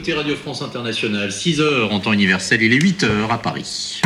[0.00, 4.00] écoutez Radio France Internationale, 6 heures en temps universel, il est 8 heures à Paris.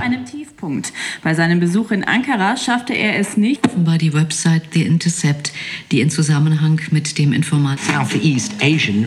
[0.00, 0.92] Einem Tiefpunkt.
[1.24, 3.66] Bei seinem Besuch in Ankara schaffte er es nicht.
[3.66, 5.52] Offenbar die Website The Intercept,
[5.90, 9.04] die in Zusammenhang mit dem Informat Southeast Asian.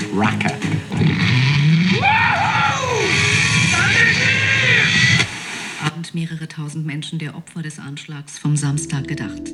[5.86, 9.54] Abend mehrere tausend Menschen der Opfer des Anschlags vom Samstag gedacht.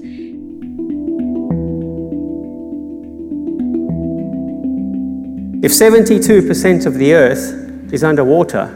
[5.59, 8.67] If 72% of the earth is underwater,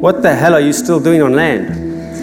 [0.00, 1.70] what the hell are you still doing on land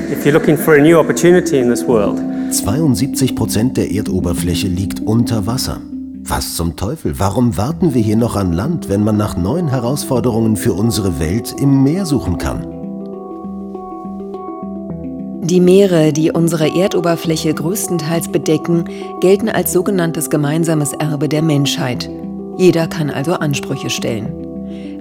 [0.09, 2.21] if you're looking for a new opportunity in this world?
[2.53, 5.81] 72 Prozent der Erdoberfläche liegt unter Wasser.
[6.23, 7.19] Was zum Teufel?
[7.19, 11.53] Warum warten wir hier noch an Land, wenn man nach neuen Herausforderungen für unsere Welt
[11.61, 12.65] im Meer suchen kann?
[15.41, 18.85] Die Meere, die unsere Erdoberfläche größtenteils bedecken,
[19.19, 22.09] gelten als sogenanntes gemeinsames Erbe der Menschheit.
[22.57, 24.47] Jeder kann also Ansprüche stellen.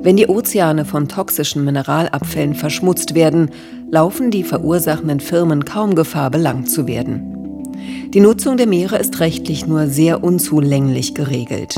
[0.02, 3.51] Wenn die Ozeane von toxischen Mineralabfällen verschmutzt werden,
[3.90, 7.32] laufen die verursachenden Firmen kaum Gefahr, belangt zu werden.
[8.13, 11.74] Die Nutzung der Meere ist rechtlich nur sehr unzulänglich geregelt.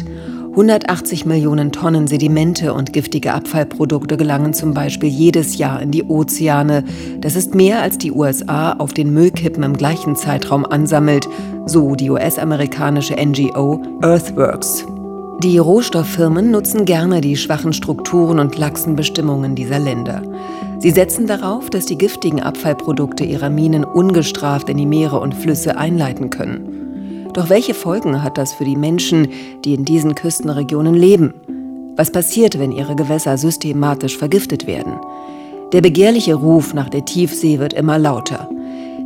[0.51, 6.85] 180 Millionen Tonnen Sedimente und giftige Abfallprodukte gelangen zum Beispiel jedes Jahr in die Ozeane.
[7.21, 11.29] Das ist mehr, als die USA auf den Müllkippen im gleichen Zeitraum ansammelt,
[11.67, 14.85] so die US-amerikanische NGO Earthworks.
[15.41, 20.21] Die Rohstofffirmen nutzen gerne die schwachen Strukturen und laxen Bestimmungen dieser Länder.
[20.81, 25.77] Sie setzen darauf, dass die giftigen Abfallprodukte ihrer Minen ungestraft in die Meere und Flüsse
[25.77, 27.31] einleiten können.
[27.35, 29.29] Doch welche Folgen hat das für die Menschen,
[29.65, 31.35] die in diesen Küstenregionen leben?
[31.95, 34.95] Was passiert, wenn ihre Gewässer systematisch vergiftet werden?
[35.73, 38.49] Der begehrliche Ruf nach der Tiefsee wird immer lauter.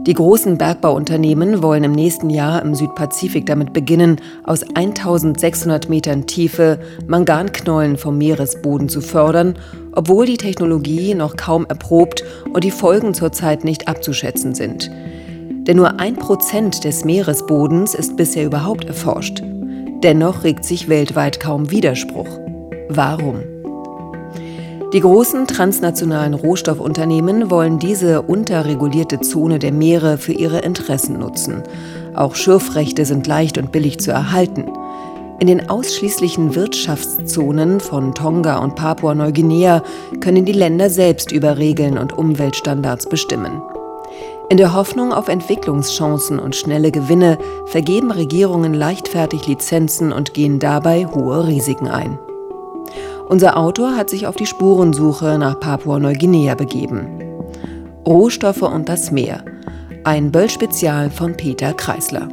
[0.06, 6.80] Die großen Bergbauunternehmen wollen im nächsten Jahr im Südpazifik damit beginnen, aus 1600 Metern Tiefe
[7.06, 9.54] Manganknollen vom Meeresboden zu fördern,
[9.92, 14.90] obwohl die Technologie noch kaum erprobt und die Folgen zurzeit nicht abzuschätzen sind.
[15.68, 19.40] Denn nur ein Prozent des Meeresbodens ist bisher überhaupt erforscht.
[20.02, 22.40] Dennoch regt sich weltweit kaum Widerspruch.
[22.88, 23.51] Warum?
[24.92, 31.62] Die großen transnationalen Rohstoffunternehmen wollen diese unterregulierte Zone der Meere für ihre Interessen nutzen.
[32.14, 34.66] Auch Schürfrechte sind leicht und billig zu erhalten.
[35.40, 39.82] In den ausschließlichen Wirtschaftszonen von Tonga und Papua-Neuguinea
[40.20, 43.62] können die Länder selbst über Regeln und Umweltstandards bestimmen.
[44.50, 51.06] In der Hoffnung auf Entwicklungschancen und schnelle Gewinne vergeben Regierungen leichtfertig Lizenzen und gehen dabei
[51.06, 52.18] hohe Risiken ein.
[53.28, 57.06] Unser Autor hat sich auf die Spurensuche nach Papua-Neuguinea begeben.
[58.06, 59.44] Rohstoffe und das Meer.
[60.04, 62.28] Ein Böll-Spezial von Peter Kreisler.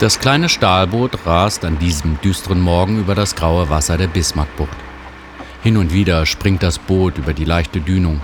[0.00, 4.76] Das kleine Stahlboot rast an diesem düsteren Morgen über das graue Wasser der Bismarckbucht.
[5.62, 8.20] Hin und wieder springt das Boot über die leichte Dünung.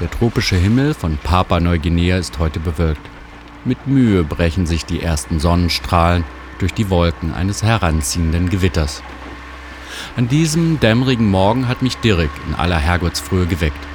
[0.00, 3.06] Der tropische Himmel von Papua-Neuguinea ist heute bewölkt.
[3.62, 6.24] Mit Mühe brechen sich die ersten Sonnenstrahlen
[6.58, 9.02] durch die Wolken eines heranziehenden Gewitters.
[10.16, 13.86] An diesem dämmerigen Morgen hat mich Dirk in aller Herrgottsfrühe geweckt,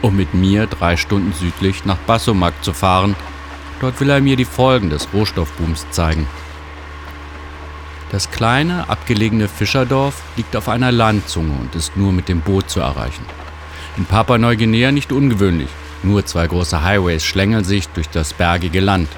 [0.00, 3.14] um mit mir drei Stunden südlich nach Bassomak zu fahren.
[3.80, 6.26] Dort will er mir die Folgen des Rohstoffbooms zeigen.
[8.10, 12.80] Das kleine, abgelegene Fischerdorf liegt auf einer Landzunge und ist nur mit dem Boot zu
[12.80, 13.24] erreichen.
[13.96, 15.68] In Papua-Neuguinea nicht ungewöhnlich.
[16.02, 19.08] Nur zwei große Highways schlängeln sich durch das bergige Land.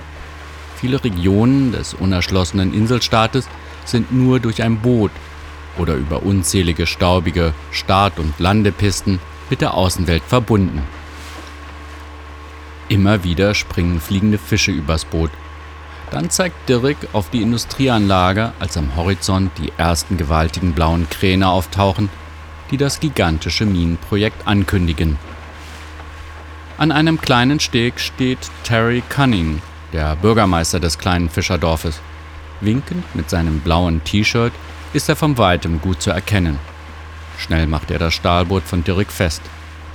[0.77, 3.49] Viele Regionen des unerschlossenen Inselstaates
[3.85, 5.11] sind nur durch ein Boot
[5.79, 9.19] oder über unzählige staubige Start- und Landepisten
[9.51, 10.83] mit der Außenwelt verbunden.
[12.89, 15.31] Immer wieder springen fliegende Fische übers Boot.
[16.11, 22.11] Dann zeigt Dirk auf die Industrieanlage, als am Horizont die ersten gewaltigen blauen Kräne auftauchen,
[22.71, 25.19] die das gigantische Minenprojekt ankündigen.
[26.77, 29.63] An einem kleinen Steg steht Terry Cunning,
[29.93, 32.01] der Bürgermeister des kleinen Fischerdorfes.
[32.61, 34.53] Winkend mit seinem blauen T-Shirt
[34.93, 36.59] ist er von weitem gut zu erkennen.
[37.39, 39.41] Schnell macht er das Stahlboot von Dirk fest.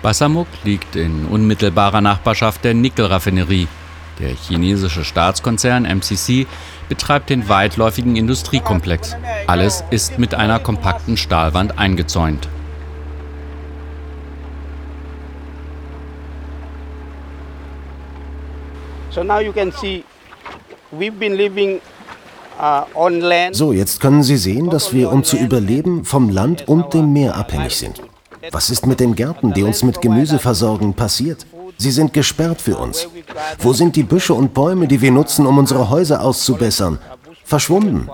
[0.01, 3.67] Bassamuk liegt in unmittelbarer Nachbarschaft der Nickelraffinerie.
[4.19, 6.47] Der chinesische Staatskonzern MCC
[6.87, 9.17] betreibt den weitläufigen Industriekomplex.
[9.47, 12.47] Alles ist mit einer kompakten Stahlwand eingezäunt.
[23.53, 27.35] So, jetzt können Sie sehen, dass wir, um zu überleben, vom Land und dem Meer
[27.35, 28.01] abhängig sind.
[28.51, 31.45] Was ist mit den Gärten, die uns mit Gemüse versorgen, passiert?
[31.77, 33.07] Sie sind gesperrt für uns.
[33.59, 36.99] Wo sind die Büsche und Bäume, die wir nutzen, um unsere Häuser auszubessern?
[37.45, 38.09] Verschwunden.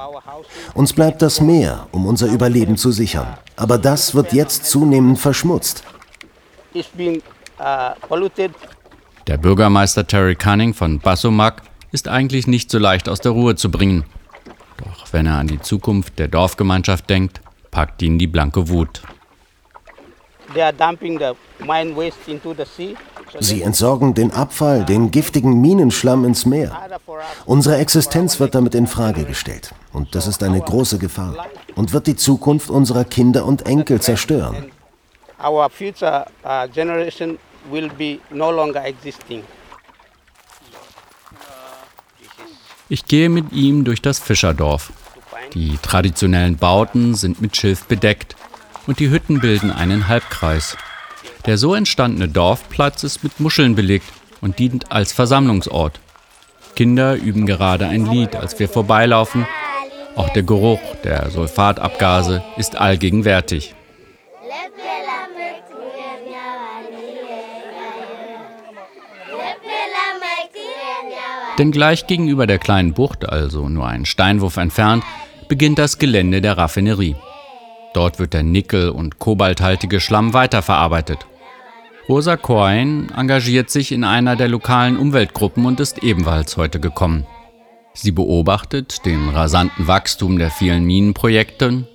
[0.76, 3.38] Uns bleibt das Meer, um unser Überleben zu sichern.
[3.56, 5.84] Aber das wird jetzt zunehmend verschmutzt.
[9.28, 13.72] Der Bürgermeister Terry Cunning von Bassomak ist eigentlich nicht so leicht aus der Ruhe zu
[13.72, 14.06] bringen.
[14.78, 17.42] Doch wenn er an die Zukunft der Dorfgemeinschaft denkt,
[17.72, 19.02] packt ihn die blanke Wut.
[23.40, 26.78] Sie entsorgen den Abfall, den giftigen Minenschlamm ins Meer.
[27.46, 29.74] Unsere Existenz wird damit in Frage gestellt.
[29.92, 34.72] Und das ist eine große Gefahr und wird die Zukunft unserer Kinder und Enkel zerstören.
[35.44, 37.38] Our future uh, generation
[37.70, 39.44] will be no longer existing.
[42.88, 44.92] Ich gehe mit ihm durch das Fischerdorf.
[45.54, 48.36] Die traditionellen Bauten sind mit Schilf bedeckt
[48.88, 50.78] und die Hütten bilden einen Halbkreis.
[51.46, 54.12] Der so entstandene Dorfplatz ist mit Muscheln belegt
[54.42, 56.00] und dient als Versammlungsort.
[56.76, 59.48] Kinder üben gerade ein Lied, als wir vorbeilaufen.
[60.16, 63.74] Auch der Geruch der Sulfatabgase ist allgegenwärtig.
[71.58, 75.04] Denn gleich gegenüber der kleinen Bucht, also nur einen Steinwurf entfernt,
[75.48, 77.16] beginnt das Gelände der Raffinerie.
[77.94, 81.26] Dort wird der nickel- und kobalthaltige Schlamm weiterverarbeitet.
[82.10, 87.26] Rosa Coyne engagiert sich in einer der lokalen Umweltgruppen und ist ebenfalls heute gekommen.
[87.94, 91.88] Sie beobachtet den rasanten Wachstum der vielen Minenprojekte,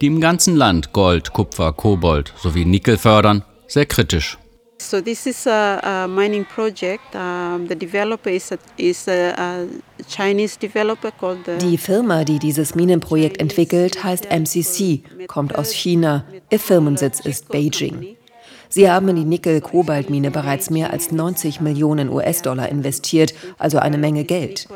[0.00, 4.38] die im ganzen Land Gold, Kupfer, Kobold sowie Nickel fördern, sehr kritisch.
[4.84, 7.16] So this is a, a mining project.
[7.16, 9.66] Um, the developer is a, is a, a
[10.06, 16.24] Chinese developer called the Die Firma, die dieses Minenprojekt entwickelt, heißt MCC, kommt aus China.
[16.50, 18.16] Ihr Firmensitz ist Beijing.
[18.68, 24.24] Sie haben in die Nickel-Kobalt-Mine bereits mehr als 90 Millionen US-Dollar investiert, also eine Menge
[24.24, 24.68] Geld.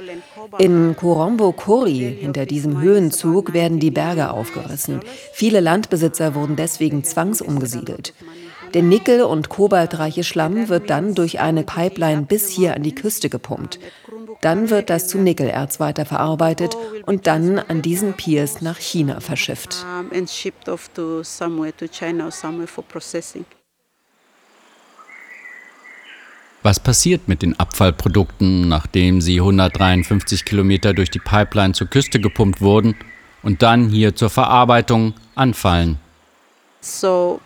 [0.59, 5.01] In Korombo Kuri, hinter diesem Höhenzug, werden die Berge aufgerissen.
[5.33, 8.15] Viele Landbesitzer wurden deswegen zwangsumgesiedelt.
[8.75, 13.29] Der nickel- und kobaltreiche Schlamm wird dann durch eine Pipeline bis hier an die Küste
[13.29, 13.79] gepumpt.
[14.41, 16.77] Dann wird das zu Nickelerz weiterverarbeitet
[17.07, 19.85] und dann an diesen Piers nach China verschifft.
[26.63, 32.61] Was passiert mit den Abfallprodukten, nachdem sie 153 Kilometer durch die Pipeline zur Küste gepumpt
[32.61, 32.97] wurden
[33.43, 35.99] und dann hier zur Verarbeitung anfallen?
[36.81, 37.41] So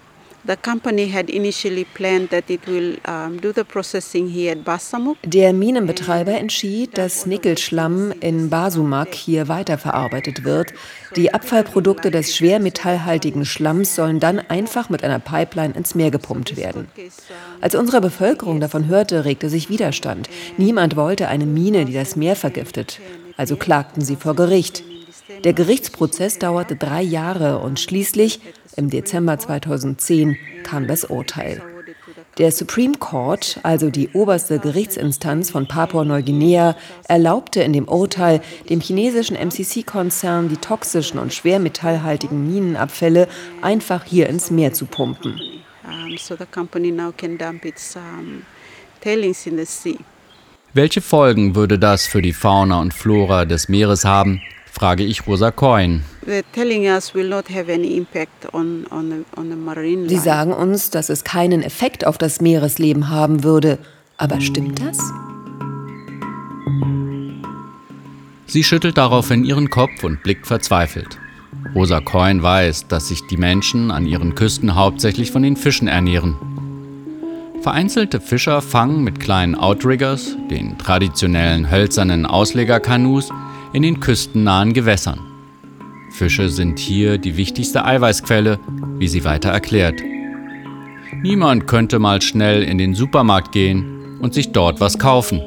[5.24, 10.74] Der Minenbetreiber entschied, dass Nickelschlamm in Basumak hier weiterverarbeitet wird.
[11.14, 16.88] Die Abfallprodukte des schwermetallhaltigen Schlamms sollen dann einfach mit einer Pipeline ins Meer gepumpt werden.
[17.60, 20.28] Als unsere Bevölkerung davon hörte, regte sich Widerstand.
[20.56, 22.98] Niemand wollte eine Mine, die das Meer vergiftet.
[23.36, 24.82] Also klagten sie vor Gericht.
[25.44, 28.40] Der Gerichtsprozess dauerte drei Jahre und schließlich,
[28.76, 31.62] im Dezember 2010, kam das Urteil.
[32.38, 36.76] Der Supreme Court, also die oberste Gerichtsinstanz von Papua-Neuguinea,
[37.06, 38.40] erlaubte in dem Urteil
[38.70, 43.28] dem chinesischen MCC-Konzern, die toxischen und schwermetallhaltigen Minenabfälle
[43.60, 45.38] einfach hier ins Meer zu pumpen.
[45.84, 48.42] Um, so the company now can dump its um,
[49.00, 49.98] tailings in the sea.
[50.74, 54.40] Welche Folgen würde das für die Fauna und Flora des Meeres haben,
[54.72, 56.00] frage ich Rosa Coyne.
[60.08, 63.78] Sie sagen uns, dass es keinen Effekt auf das Meeresleben haben würde.
[64.16, 64.98] Aber stimmt das?
[68.46, 71.18] Sie schüttelt daraufhin ihren Kopf und blickt verzweifelt.
[71.74, 76.34] Rosa Coyne weiß, dass sich die Menschen an ihren Küsten hauptsächlich von den Fischen ernähren.
[77.60, 83.30] Vereinzelte Fischer fangen mit kleinen Outriggers, den traditionellen hölzernen Auslegerkanus,
[83.72, 85.20] in den küstennahen Gewässern.
[86.10, 88.58] Fische sind hier die wichtigste Eiweißquelle,
[88.98, 90.02] wie sie weiter erklärt.
[91.22, 95.40] Niemand könnte mal schnell in den Supermarkt gehen und sich dort was kaufen.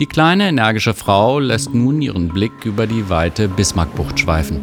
[0.00, 4.60] Die kleine energische Frau lässt nun ihren Blick über die weite Bismarckbucht schweifen.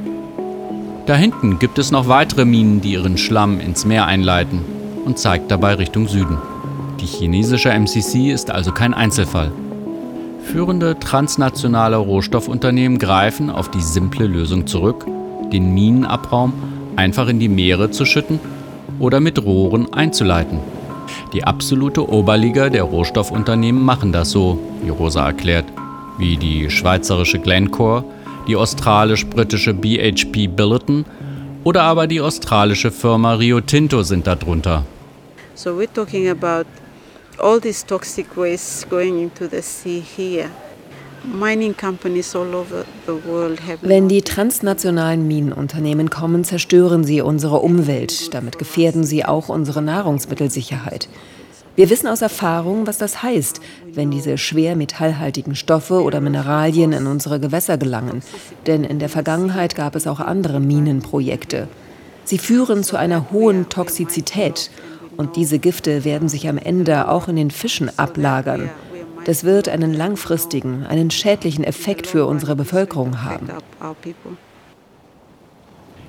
[1.05, 4.59] Da hinten gibt es noch weitere Minen, die ihren Schlamm ins Meer einleiten
[5.05, 6.37] und zeigt dabei Richtung Süden.
[6.99, 9.51] Die chinesische MCC ist also kein Einzelfall.
[10.43, 15.05] Führende transnationale Rohstoffunternehmen greifen auf die simple Lösung zurück,
[15.51, 16.53] den Minenabraum
[16.95, 18.39] einfach in die Meere zu schütten
[18.99, 20.59] oder mit Rohren einzuleiten.
[21.33, 25.65] Die absolute Oberliga der Rohstoffunternehmen machen das so, wie Rosa erklärt,
[26.17, 28.03] wie die schweizerische Glencore,
[28.47, 31.05] die australisch-britische BHP Billiton
[31.63, 34.83] oder aber die australische Firma Rio Tinto sind darunter.
[35.53, 36.65] So we're talking about
[37.39, 40.49] all this toxic waste going into the sea here.
[43.81, 48.33] Wenn die transnationalen Minenunternehmen kommen, zerstören sie unsere Umwelt.
[48.33, 51.07] Damit gefährden sie auch unsere Nahrungsmittelsicherheit.
[51.75, 53.61] Wir wissen aus Erfahrung, was das heißt,
[53.93, 58.23] wenn diese schwer metallhaltigen Stoffe oder Mineralien in unsere Gewässer gelangen.
[58.65, 61.67] Denn in der Vergangenheit gab es auch andere Minenprojekte.
[62.23, 64.69] Sie führen zu einer hohen Toxizität.
[65.21, 68.71] Und diese Gifte werden sich am Ende auch in den Fischen ablagern.
[69.25, 73.47] Das wird einen langfristigen, einen schädlichen Effekt für unsere Bevölkerung haben.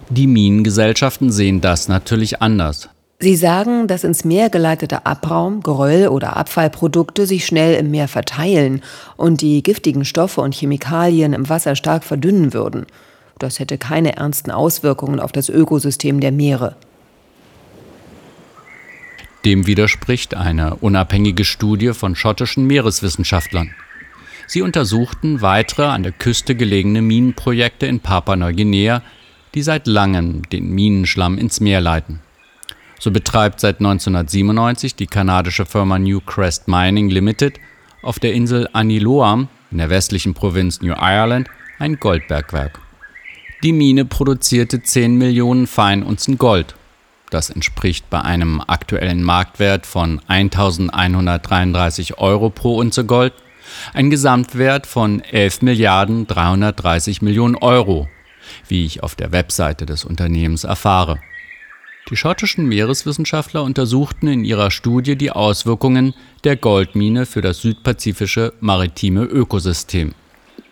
[0.09, 2.88] Die Minengesellschaften sehen das natürlich anders.
[3.19, 8.81] Sie sagen, dass ins Meer geleiteter Abraum, Geröll oder Abfallprodukte sich schnell im Meer verteilen
[9.19, 12.87] und die giftigen Stoffe und Chemikalien im Wasser stark verdünnen würden.
[13.38, 16.76] Das hätte keine ernsten Auswirkungen auf das Ökosystem der Meere.
[19.44, 23.75] Dem widerspricht eine unabhängige Studie von schottischen Meereswissenschaftlern.
[24.46, 29.02] Sie untersuchten weitere an der Küste gelegene Minenprojekte in Papua-Neuguinea,
[29.54, 32.20] die seit langem den Minenschlamm ins Meer leiten.
[33.00, 37.58] So betreibt seit 1997 die kanadische Firma Newcrest Mining Limited
[38.02, 42.80] auf der Insel Aniloam in der westlichen Provinz New Ireland ein Goldbergwerk.
[43.64, 46.76] Die Mine produzierte 10 Millionen Feinunzen Gold
[47.32, 53.32] das entspricht bei einem aktuellen Marktwert von 1133 Euro pro Unze Gold
[53.94, 58.08] ein Gesamtwert von 11 Milliarden 330 Millionen Euro,
[58.68, 61.18] wie ich auf der Webseite des Unternehmens erfahre.
[62.10, 69.22] Die schottischen Meereswissenschaftler untersuchten in ihrer Studie die Auswirkungen der Goldmine für das südpazifische maritime
[69.24, 70.12] Ökosystem.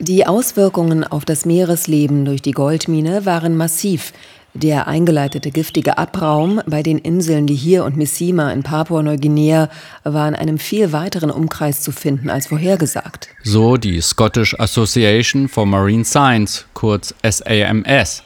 [0.01, 4.13] Die Auswirkungen auf das Meeresleben durch die Goldmine waren massiv,
[4.55, 9.69] der eingeleitete giftige Abraum bei den Inseln Lihir und Messima in Papua-Neuguinea
[10.05, 13.29] war in einem viel weiteren Umkreis zu finden als vorhergesagt.
[13.45, 18.25] So die Scottish Association for Marine Science, kurz SAMS.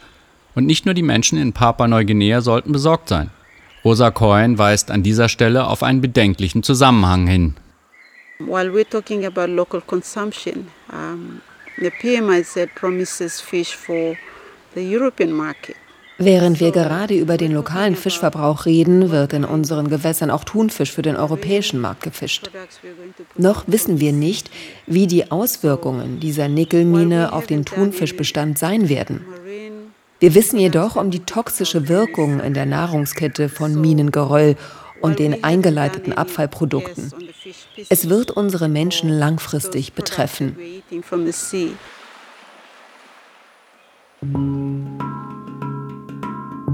[0.55, 3.31] Und nicht nur die Menschen in Papua-Neuguinea sollten besorgt sein.
[3.85, 7.55] Rosa Cohen weist an dieser Stelle auf einen bedenklichen Zusammenhang hin.
[8.39, 11.41] While we're talking about local consumption, um,
[11.79, 14.17] the PMIZ promises fish for
[14.75, 15.77] the European market.
[16.19, 21.03] Während wir gerade über den lokalen Fischverbrauch reden, wird in unseren Gewässern auch Thunfisch für
[21.03, 22.51] den europäischen Markt gefischt.
[23.37, 24.51] Noch wissen wir nicht,
[24.87, 29.25] wie die Auswirkungen dieser Nickelmine auf den Thunfischbestand sein werden.
[30.21, 34.57] Wir wissen jedoch um die toxische Wirkung in der Nahrungskette von Minengeröll
[35.01, 37.13] und den eingeleiteten Abfallprodukten.
[37.91, 40.57] Es wird unsere Menschen langfristig betreffen.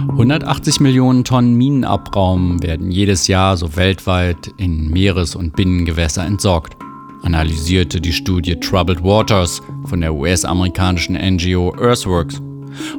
[0.09, 6.76] 180 Millionen Tonnen Minenabraum werden jedes Jahr so weltweit in Meeres- und Binnengewässer entsorgt,
[7.23, 12.40] analysierte die Studie Troubled Waters von der US-amerikanischen NGO Earthworks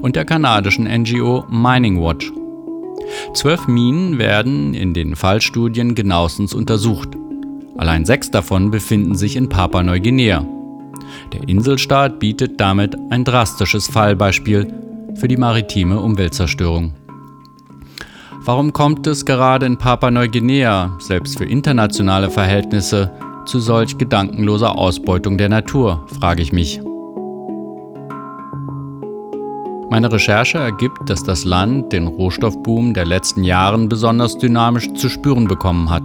[0.02, 2.32] und der kanadischen NGO Mining Watch.
[3.34, 7.10] Zwölf Minen werden in den Fallstudien genauestens untersucht.
[7.78, 10.46] Allein sechs davon befinden sich in Papua-Neuguinea.
[11.34, 14.72] Der Inselstaat bietet damit ein drastisches Fallbeispiel
[15.16, 16.94] für die maritime Umweltzerstörung.
[18.44, 23.12] Warum kommt es gerade in Papua-Neuguinea, selbst für internationale Verhältnisse,
[23.46, 26.82] zu solch gedankenloser Ausbeutung der Natur, frage ich mich.
[29.90, 35.48] Meine Recherche ergibt, dass das Land den Rohstoffboom der letzten Jahren besonders dynamisch zu spüren
[35.48, 36.04] bekommen hat.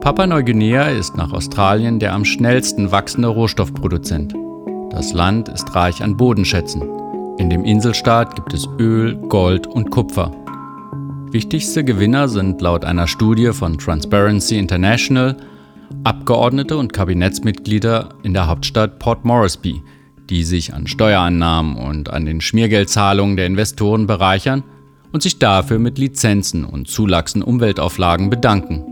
[0.00, 4.34] Papua-Neuguinea ist nach Australien der am schnellsten wachsende Rohstoffproduzent.
[4.90, 7.01] Das Land ist reich an Bodenschätzen.
[7.38, 10.30] In dem Inselstaat gibt es Öl, Gold und Kupfer.
[11.30, 15.36] Wichtigste Gewinner sind laut einer Studie von Transparency International
[16.04, 19.82] Abgeordnete und Kabinettsmitglieder in der Hauptstadt Port Moresby,
[20.28, 24.62] die sich an Steuereinnahmen und an den Schmiergeldzahlungen der Investoren bereichern
[25.12, 28.84] und sich dafür mit Lizenzen und Zulachsen Umweltauflagen bedanken.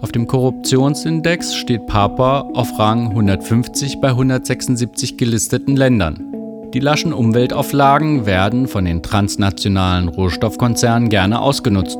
[0.00, 6.31] Auf dem Korruptionsindex steht Papua auf Rang 150 bei 176 gelisteten Ländern.
[6.74, 11.98] Die laschen Umweltauflagen werden von den transnationalen Rohstoffkonzernen gerne ausgenutzt,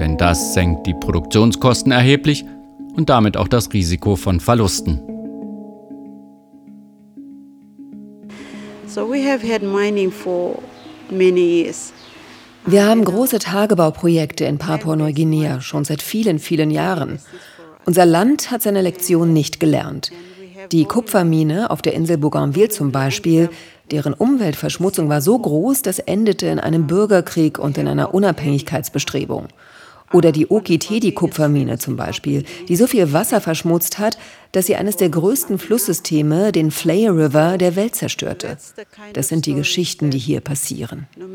[0.00, 2.44] denn das senkt die Produktionskosten erheblich
[2.96, 5.00] und damit auch das Risiko von Verlusten.
[12.66, 17.20] Wir haben große Tagebauprojekte in Papua-Neuguinea schon seit vielen, vielen Jahren.
[17.86, 20.10] Unser Land hat seine Lektion nicht gelernt.
[20.72, 23.50] Die Kupfermine auf der Insel Bougainville zum Beispiel
[23.90, 29.48] Deren Umweltverschmutzung war so groß, das endete in einem Bürgerkrieg und in einer Unabhängigkeitsbestrebung.
[30.12, 34.18] Oder die Okitedi-Kupfermine zum Beispiel, die so viel Wasser verschmutzt hat,
[34.52, 38.56] dass sie eines der größten Flusssysteme, den Flay River, der Welt zerstörte.
[39.12, 41.06] Das sind die Geschichten, die hier passieren.
[41.16, 41.26] No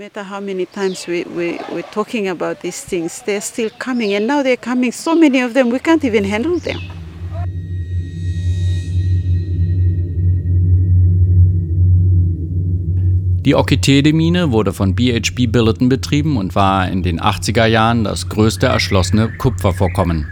[13.46, 18.66] Die Okitede-Mine wurde von BHP Billiton betrieben und war in den 80er Jahren das größte
[18.66, 20.25] erschlossene Kupfervorkommen.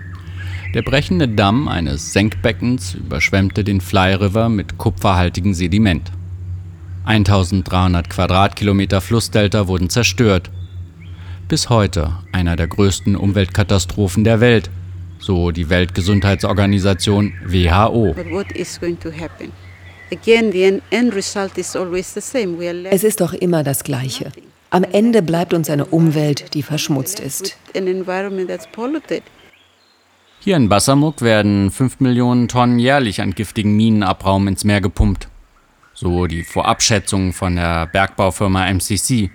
[0.74, 6.12] Der brechende Damm eines Senkbeckens überschwemmte den Fly River mit kupferhaltigem Sediment.
[7.06, 10.50] 1300 Quadratkilometer Flussdelta wurden zerstört.
[11.48, 14.72] Bis heute einer der größten Umweltkatastrophen der Welt,
[15.20, 18.14] so die Weltgesundheitsorganisation WHO.
[18.16, 19.52] But what is going to happen?
[20.14, 22.60] Again, the end result is always the same.
[22.60, 24.32] We are left Es ist doch immer das Gleiche.
[24.70, 27.58] Am Ende bleibt uns eine Umwelt, die verschmutzt ist.
[27.76, 29.24] an environment that's polluted.
[30.40, 35.30] Hier in Bassamuk werden 5 Millionen Tonnen jährlich an giftigen Minenabraum ins Meer gepumpt.
[35.96, 39.32] So die Vorabschätzung von der Bergbaufirma MCC.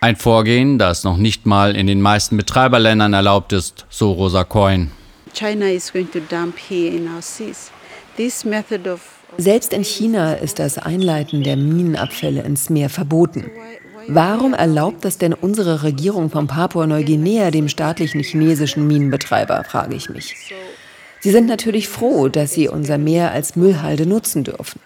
[0.00, 4.88] Ein Vorgehen, das noch nicht mal in den meisten Betreiberländern erlaubt ist, so Rosa Coyne.
[5.32, 7.70] China is going to dump here in our seas.
[8.16, 9.00] This method of
[9.38, 13.50] Selbst in China ist das Einleiten der Minenabfälle ins Meer verboten.
[14.08, 20.34] Warum erlaubt das denn unsere Regierung von Papua-Neuguinea dem staatlichen chinesischen Minenbetreiber, frage ich mich.
[21.20, 24.80] Sie sind natürlich froh, dass sie unser Meer als Müllhalde nutzen dürfen.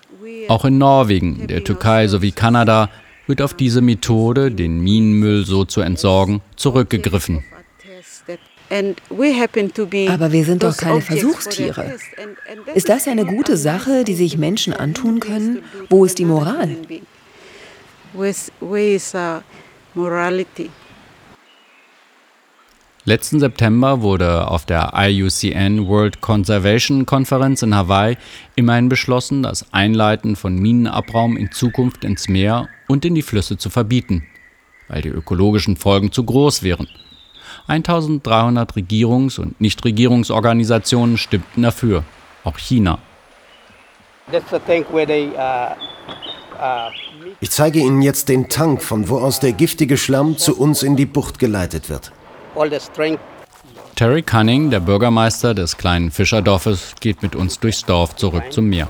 [0.48, 2.90] Auch in Norwegen, der Türkei sowie Kanada
[3.26, 7.42] wird auf diese Methode, den Minenmüll so zu entsorgen, zurückgegriffen.
[7.46, 7.56] and we
[7.96, 8.55] happen to be
[10.08, 11.96] Aber wir sind doch keine Versuchstiere.
[12.74, 15.62] Ist das eine gute Sache, die sich Menschen antun können?
[15.88, 16.76] Wo ist die Moral?
[23.08, 28.16] Letzten September wurde auf der IUCN World Conservation Konferenz in Hawaii
[28.56, 33.70] immerhin beschlossen, das Einleiten von Minenabraum in Zukunft ins Meer und in die Flüsse zu
[33.70, 34.26] verbieten,
[34.88, 36.88] weil die ökologischen Folgen zu groß wären.
[37.68, 42.04] 1300 Regierungs- und Nichtregierungsorganisationen stimmten dafür,
[42.44, 42.98] auch China.
[44.28, 44.36] Uh,
[46.54, 46.90] uh,
[47.40, 50.96] Ich zeige Ihnen jetzt den Tank, von wo aus der giftige Schlamm zu uns in
[50.96, 52.12] die Bucht geleitet wird.
[53.96, 58.88] Terry Cunning, der Bürgermeister des kleinen Fischerdorfes, geht mit uns durchs Dorf zurück zum Meer.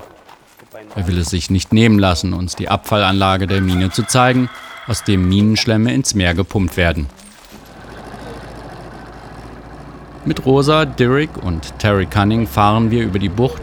[0.95, 4.49] Er will es sich nicht nehmen lassen, uns die Abfallanlage der Mine zu zeigen,
[4.87, 7.07] aus dem Minenschlämme ins Meer gepumpt werden.
[10.27, 13.63] Mit Rosa, Derek und Terry Cunning fahren wir über die Bucht.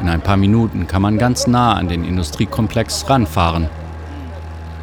[0.00, 3.68] In ein paar Minuten kann man ganz nah an den Industriekomplex ranfahren.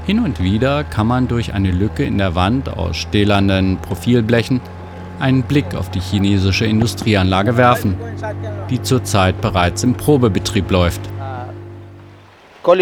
[0.05, 4.59] Hin und wieder kann man durch eine Lücke in der Wand aus stählernen Profilblechen
[5.17, 7.95] einen Blick auf die chinesische Industrieanlage werfen,
[8.69, 10.99] die zurzeit bereits im Probebetrieb läuft.
[12.67, 12.73] Uh,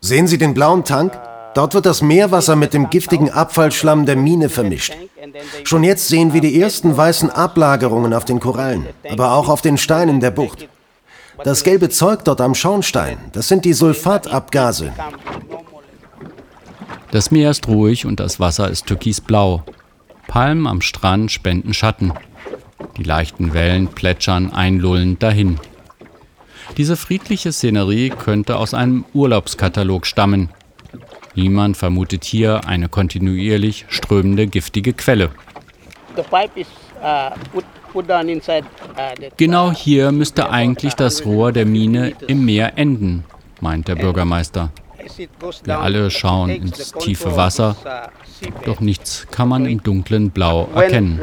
[0.00, 1.18] Sehen Sie den blauen Tank?
[1.56, 4.92] Dort wird das Meerwasser mit dem giftigen Abfallschlamm der Mine vermischt.
[5.64, 9.78] Schon jetzt sehen wir die ersten weißen Ablagerungen auf den Korallen, aber auch auf den
[9.78, 10.68] Steinen der Bucht.
[11.44, 14.92] Das gelbe Zeug dort am Schornstein, das sind die Sulfatabgase.
[17.10, 19.64] Das Meer ist ruhig und das Wasser ist türkisblau.
[20.28, 22.12] Palmen am Strand spenden Schatten.
[22.98, 25.58] Die leichten Wellen plätschern einlullend dahin.
[26.76, 30.50] Diese friedliche Szenerie könnte aus einem Urlaubskatalog stammen.
[31.36, 35.30] Niemand vermutet hier eine kontinuierlich strömende giftige Quelle.
[36.16, 36.22] uh,
[37.02, 37.30] uh,
[39.36, 43.24] Genau hier müsste eigentlich das Rohr der Mine im Meer enden,
[43.60, 44.70] meint der Bürgermeister.
[45.64, 51.20] Wir alle schauen ins tiefe Wasser, uh, doch nichts kann man im dunklen Blau erkennen.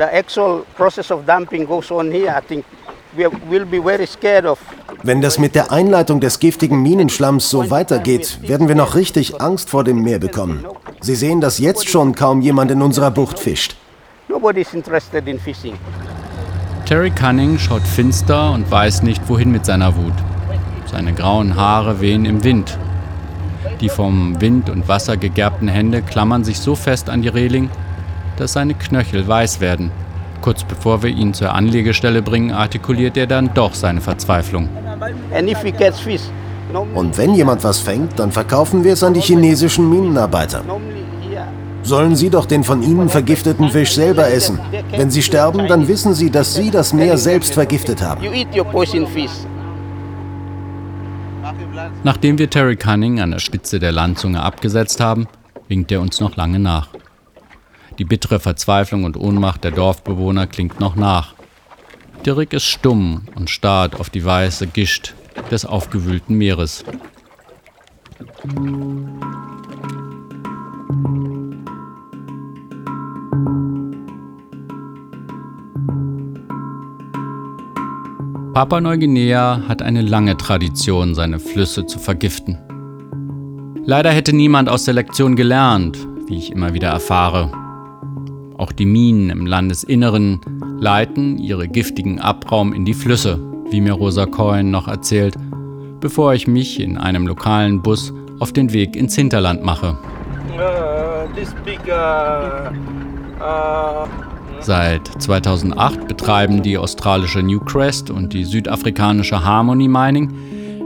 [5.04, 9.70] Wenn das mit der Einleitung des giftigen Minenschlamms so weitergeht, werden wir noch richtig Angst
[9.70, 10.66] vor dem Meer bekommen.
[11.02, 13.76] Sie sehen, dass jetzt schon kaum jemand in unserer Bucht fischt.
[14.34, 15.78] nobody's interested in fishing.
[16.86, 20.14] Terry Cunning schaut finster und weiß nicht, wohin mit seiner Wut.
[20.86, 22.78] Seine grauen Haare wehen im Wind.
[23.80, 27.70] Die vom Wind und Wasser gegerbten Hände klammern sich so fest an die Reling,
[28.38, 29.92] dass seine Knöchel weiß werden.
[30.44, 34.68] Kurz bevor wir ihn zur Anlegestelle bringen, artikuliert er dann doch seine Verzweiflung.
[36.94, 40.62] Und wenn jemand was fängt, dann verkaufen wir es an die chinesischen Minenarbeiter.
[41.30, 41.48] here,
[41.84, 44.60] Sollen sie doch den von ihnen vergifteten Fisch selber essen.
[44.92, 48.22] Wenn sie sterben, dann wissen sie, dass sie das Meer selbst vergiftet haben.
[52.04, 55.28] Nachdem wir Terry Cunning an der Spitze der Landzunge abgesetzt haben,
[55.70, 56.90] winkt er uns noch lange nach.
[58.00, 61.36] Die bittere Verzweiflung und Ohnmacht der Dorfbewohner klingt noch nach.
[62.26, 65.14] Dirk ist stumm und starrt auf die weiße Gischt
[65.52, 66.84] des aufgewühlten Meeres.
[78.54, 82.58] Papua-Neuguinea hat eine lange Tradition, seine Flüsse zu vergiften.
[83.86, 87.63] Leider hätte niemand aus der Lektion gelernt, wie ich immer wieder erfahre.
[88.58, 90.42] Auch die Minen im Landesinneren
[90.80, 93.40] leiten ihre giftigen Abraum in die Flüsse,
[93.72, 95.36] wie mir Rosa Cohen noch erzählt,
[96.00, 99.98] bevor ich mich in einem lokalen Bus auf den Weg ins Hinterland mache.
[104.60, 110.32] Seit 2008 betreiben die australische Newcrest und die südafrikanische Harmony Mining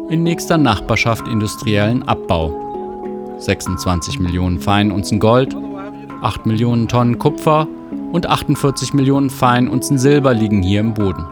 [0.10, 3.36] in nächster Nachbarschaft industriellen Abbau.
[3.40, 5.56] 26 Millionen Feinunzen Gold,
[6.28, 7.70] 8 Millionen Tonnen Kupfer
[8.12, 11.26] und 48 Millionen Feinunzen Silber liegen hier im Boden.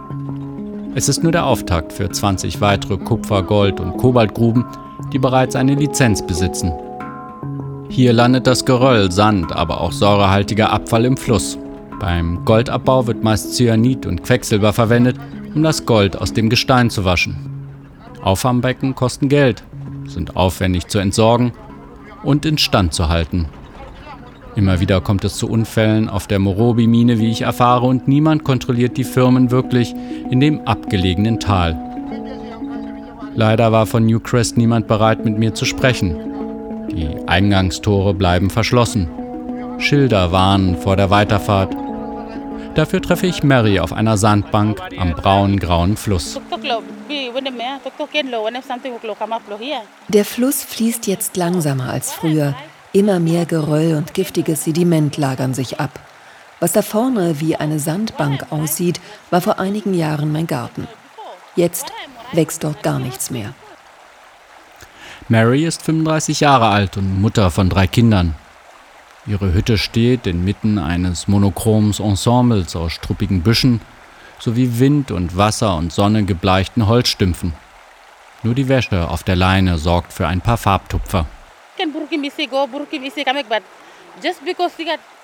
[0.96, 4.64] Es ist nur der Auftakt für 20 weitere Kupfer-, Gold- und Kobaltgruben,
[5.12, 6.72] die bereits eine Lizenz besitzen.
[7.90, 11.58] Hier landet das Geröll, Sand, aber auch säurehaltiger Abfall im Fluss.
[12.00, 15.18] Beim Goldabbau wird meist Cyanid und Quecksilber verwendet,
[15.54, 17.36] um das Gold aus dem Gestein zu waschen.
[18.22, 19.62] Auffangbecken kosten Geld,
[20.08, 21.52] sind aufwendig zu entsorgen
[22.24, 23.50] und instand zu halten.
[24.56, 28.96] Immer wieder kommt es zu Unfällen auf der Morobi-Mine, wie ich erfahre, und niemand kontrolliert
[28.96, 29.94] die Firmen wirklich
[30.30, 31.78] in dem abgelegenen Tal.
[33.36, 36.16] Leider war von Newcrest niemand bereit, mit mir zu sprechen.
[36.90, 39.10] Die Eingangstore bleiben verschlossen.
[39.78, 41.76] Schilder warnen vor der Weiterfahrt.
[42.76, 46.40] Dafür treffe ich Mary auf einer Sandbank am braun-grauen Fluss.
[50.08, 52.56] Der Fluss fließt jetzt langsamer als früher.
[52.96, 56.00] Immer mehr Geröll und giftiges Sediment lagern sich ab.
[56.62, 60.88] Was da vorne wie eine Sandbank aussieht, war vor einigen Jahren mein Garten.
[61.58, 61.92] Jetzt
[62.32, 63.54] wächst dort gar nichts mehr.
[65.28, 68.34] Mary ist 35 Jahre alt und Mutter von drei Kindern.
[69.26, 73.82] Ihre Hütte steht inmitten eines monochromen Ensembles aus struppigen Büschen
[74.40, 77.52] sowie Wind und Wasser und Sonne gebleichten Holzstümpfen.
[78.44, 81.26] Nur die Wäsche auf der Leine sorgt für ein paar Farbtupfer.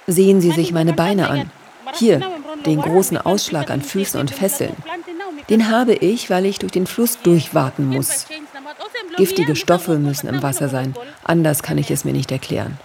[0.08, 1.52] Sehen Sie sich meine Beine an.
[1.96, 2.22] Hier,
[2.66, 4.76] den großen Ausschlag an Füßen und Fesseln.
[5.50, 8.28] Den habe ich, weil ich durch den Fluss durchwarten muss.
[9.18, 10.94] Giftige Stoffe müssen im Wasser sein.
[11.24, 12.78] Anders kann ich es mir nicht erklären.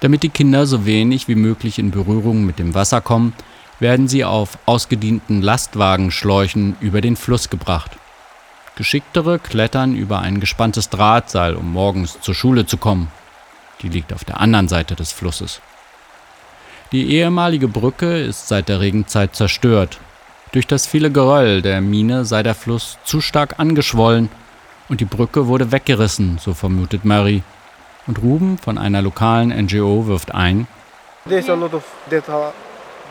[0.00, 3.34] Damit die Kinder so wenig wie möglich in Berührung mit dem Wasser kommen,
[3.78, 7.92] werden sie auf ausgedienten Lastwagenschläuchen über den Fluss gebracht.
[8.80, 13.08] Geschicktere klettern über ein gespanntes Drahtseil, um morgens zur Schule zu kommen.
[13.82, 15.60] Die liegt auf der anderen Seite des Flusses.
[16.90, 19.98] Die ehemalige Brücke ist seit der Regenzeit zerstört.
[20.52, 24.30] Durch das viele Geröll der Mine sei der Fluss zu stark angeschwollen
[24.88, 27.42] und die Brücke wurde weggerissen, so vermutet Murray.
[28.06, 30.66] Und Ruben von einer lokalen NGO wirft ein,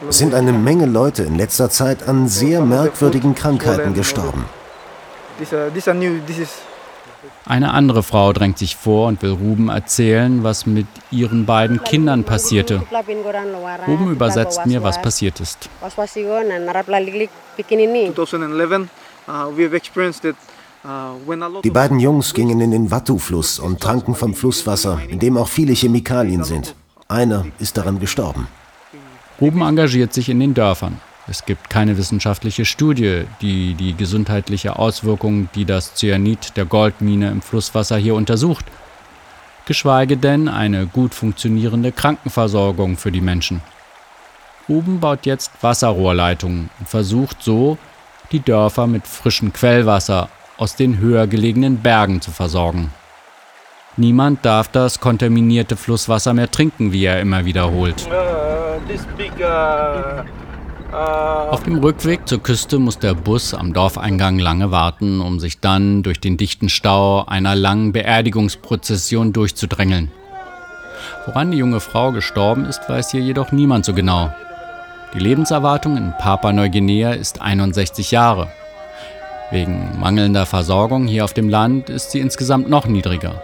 [0.09, 4.45] es sind eine Menge Leute in letzter Zeit an sehr merkwürdigen Krankheiten gestorben.
[7.45, 12.23] Eine andere Frau drängt sich vor und will Ruben erzählen, was mit ihren beiden Kindern
[12.23, 12.81] passierte.
[13.87, 15.69] Ruben übersetzt mir, was passiert ist.
[21.63, 25.73] Die beiden Jungs gingen in den Watu-Fluss und tranken vom Flusswasser, in dem auch viele
[25.73, 26.73] Chemikalien sind.
[27.09, 28.47] Einer ist daran gestorben.
[29.41, 31.01] Ruben engagiert sich in den Dörfern.
[31.29, 37.43] Es gibt keine wissenschaftliche Studie, die die gesundheitliche Auswirkung, die das Cyanid der Goldmine im
[37.43, 38.65] Flusswasser hier untersucht,
[39.67, 43.61] geschweige denn eine gut funktionierende Krankenversorgung für die Menschen.
[44.67, 47.77] Ruben baut jetzt Wasserrohrleitungen und versucht so,
[48.31, 52.91] die Dörfer mit frischem Quellwasser aus den höher gelegenen Bergen zu versorgen.
[53.97, 58.07] Niemand darf das kontaminierte Flusswasser mehr trinken, wie er immer wiederholt.
[60.91, 66.01] Auf dem Rückweg zur Küste muss der Bus am Dorfeingang lange warten, um sich dann
[66.01, 70.11] durch den dichten Stau einer langen Beerdigungsprozession durchzudrängeln.
[71.27, 74.33] Woran die junge Frau gestorben ist, weiß hier jedoch niemand so genau.
[75.13, 78.47] Die Lebenserwartung in Papua-Neuguinea ist 61 Jahre.
[79.51, 83.41] Wegen mangelnder Versorgung hier auf dem Land ist sie insgesamt noch niedriger.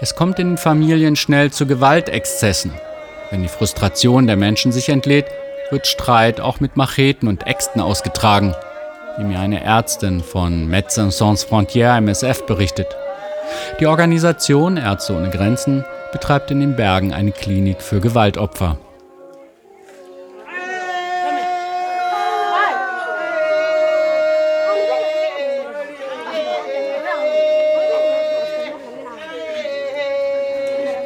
[0.00, 2.72] Es kommt in den Familien schnell zu Gewaltexzessen.
[3.30, 5.26] Wenn die Frustration der Menschen sich entlädt,
[5.70, 8.54] wird Streit auch mit Macheten und Äxten ausgetragen,
[9.18, 12.96] wie mir eine Ärztin von Médecins Sans Frontières MSF berichtet.
[13.80, 18.78] Die Organisation Ärzte ohne Grenzen betreibt in den Bergen eine Klinik für Gewaltopfer.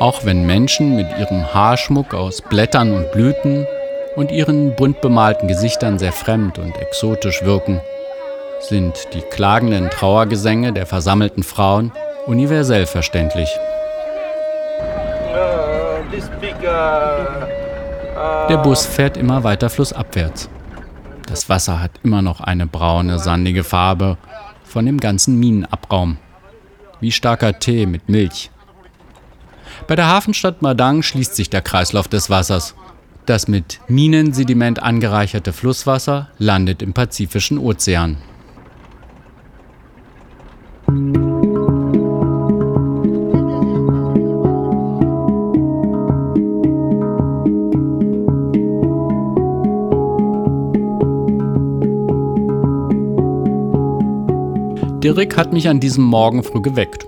[0.00, 3.66] Auch wenn Menschen mit ihrem Haarschmuck aus Blättern und Blüten
[4.16, 7.80] und ihren bunt bemalten Gesichtern sehr fremd und exotisch wirken,
[8.60, 11.92] sind die klagenden Trauergesänge der versammelten Frauen
[12.26, 13.48] universell verständlich.
[18.48, 20.48] Der Bus fährt immer weiter flussabwärts.
[21.26, 24.18] Das Wasser hat immer noch eine braune, sandige Farbe
[24.64, 26.18] von dem ganzen Minenabraum.
[27.00, 28.50] Wie starker Tee mit Milch.
[29.86, 32.74] Bei der Hafenstadt Madang schließt sich der Kreislauf des Wassers.
[33.26, 38.18] Das mit Minensediment angereicherte Flusswasser landet im Pazifischen Ozean.
[55.02, 57.06] Dirk hat mich an diesem Morgen früh geweckt.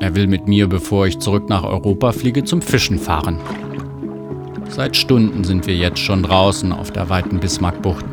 [0.00, 3.38] Er will mit mir, bevor ich zurück nach Europa fliege, zum Fischen fahren.
[4.74, 8.06] Seit Stunden sind wir jetzt schon draußen auf der weiten Bismarckbucht.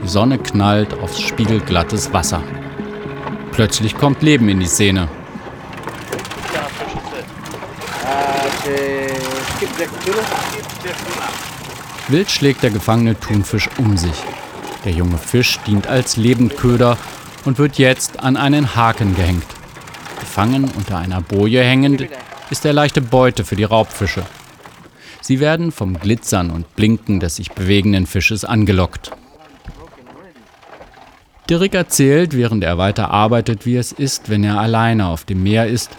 [0.00, 2.40] Die Sonne knallt aufs spiegelglattes Wasser.
[3.50, 5.08] Plötzlich kommt Leben in die Szene.
[12.06, 14.22] Wild schlägt der gefangene Thunfisch um sich.
[14.84, 16.96] Der junge Fisch dient als Lebendköder
[17.44, 19.46] und wird jetzt an einen Haken gehängt.
[20.20, 22.06] Gefangen unter einer Boje hängend,
[22.50, 24.22] ist er leichte Beute für die Raubfische.
[25.28, 29.10] Sie werden vom Glitzern und Blinken des sich bewegenden Fisches angelockt.
[31.50, 35.66] Dirk erzählt, während er weiter arbeitet, wie es ist, wenn er alleine auf dem Meer
[35.66, 35.94] ist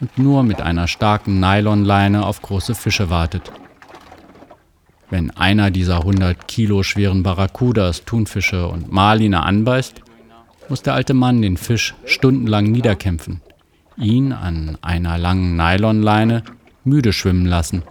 [0.00, 3.52] und nur mit einer starken Nylonleine auf große Fische wartet.
[5.10, 10.00] Wenn einer dieser 100 Kilo schweren Barracudas, Thunfische und Marline anbeißt,
[10.70, 13.42] muss der alte Mann den Fisch stundenlang niederkämpfen
[13.98, 16.44] ihn an einer langen Nylonleine
[16.84, 17.82] müde schwimmen lassen.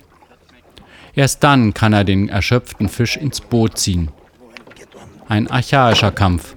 [1.20, 4.10] Erst dann kann er den erschöpften Fisch ins Boot ziehen.
[5.28, 6.54] Ein archaischer Kampf.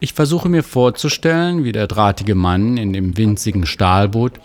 [0.00, 4.40] Ich versuche mir vorzustellen, wie der drahtige Mann in dem winzigen Stahlboot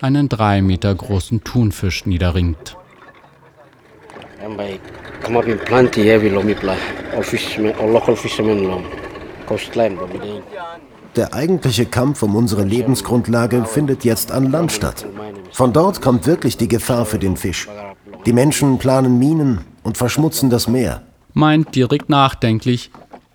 [0.00, 2.74] einen drei Meter großen Thunfisch niederringt.
[11.16, 15.06] Der eigentliche Kampf um unsere Lebensgrundlage findet jetzt an Land statt.
[15.52, 17.68] Von dort kommt wirklich die Gefahr für den Fisch.
[18.26, 21.02] Die Menschen planen Minen und verschmutzen das Meer.
[21.32, 22.90] Meint Dirk nachdenklich,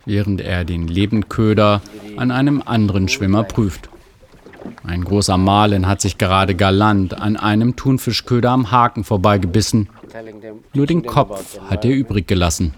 [0.06, 1.82] während er den Lebendköder
[2.18, 3.90] an einem anderen Schwimmer prüft.
[4.84, 9.90] Ein großer Marlin hat sich gerade galant an einem Thunfischköder am Haken vorbeigebissen.
[10.74, 12.74] Nur den Kopf hat er übrig gelassen.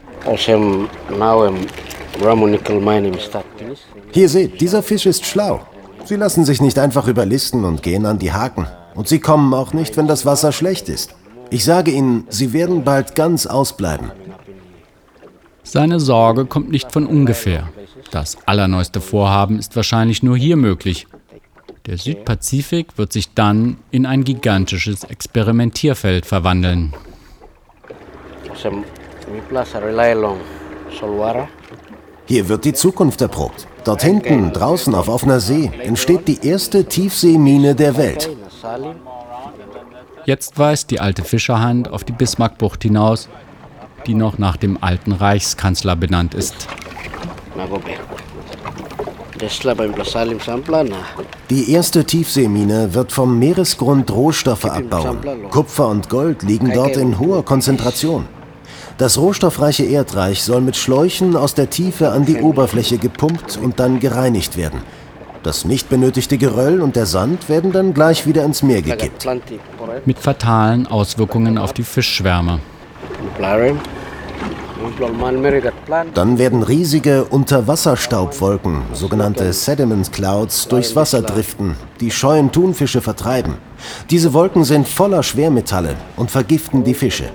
[4.11, 5.61] Hier seht, dieser Fisch ist schlau.
[6.05, 8.67] Sie lassen sich nicht einfach überlisten und gehen an die Haken.
[8.95, 11.15] Und sie kommen auch nicht, wenn das Wasser schlecht ist.
[11.49, 14.11] Ich sage Ihnen, sie werden bald ganz ausbleiben.
[15.63, 17.69] Seine Sorge kommt nicht von ungefähr.
[18.09, 21.07] Das allerneueste Vorhaben ist wahrscheinlich nur hier möglich.
[21.85, 26.93] Der Südpazifik wird sich dann in ein gigantisches Experimentierfeld verwandeln.
[32.31, 33.67] Hier wird die Zukunft erprobt.
[33.83, 38.29] Dort hinten, draußen auf offener See, entsteht die erste Tiefseemine der Welt.
[40.23, 43.27] Jetzt weist die alte Fischerhand auf die Bismarckbucht hinaus,
[44.07, 46.55] die noch nach dem alten Reichskanzler benannt ist.
[51.49, 55.49] Die erste Tiefseemine wird vom Meeresgrund Rohstoffe abbauen.
[55.49, 58.25] Kupfer und Gold liegen dort in hoher Konzentration.
[59.01, 63.99] Das rohstoffreiche Erdreich soll mit Schläuchen aus der Tiefe an die Oberfläche gepumpt und dann
[63.99, 64.83] gereinigt werden.
[65.41, 69.27] Das nicht benötigte Geröll und der Sand werden dann gleich wieder ins Meer gekippt.
[70.05, 72.59] Mit fatalen Auswirkungen auf die Fischschwärme.
[76.13, 83.55] Dann werden riesige Unterwasserstaubwolken, sogenannte Sediment Clouds, durchs Wasser driften, die scheuen Thunfische vertreiben.
[84.11, 87.31] Diese Wolken sind voller Schwermetalle und vergiften die Fische.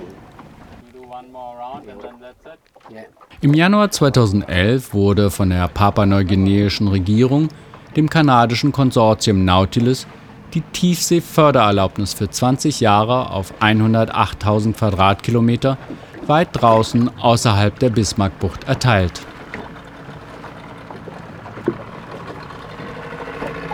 [3.39, 7.49] Im Januar 2011 wurde von der papaneuguineischen Regierung
[7.95, 10.07] dem kanadischen Konsortium Nautilus
[10.55, 15.77] die Tiefseefördererlaubnis für 20 Jahre auf 108.000 Quadratkilometer
[16.25, 19.21] weit draußen außerhalb der Bismarckbucht erteilt.